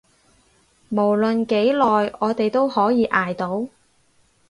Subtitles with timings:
[0.89, 1.85] 無論幾耐，
[2.19, 3.67] 我哋都可以捱到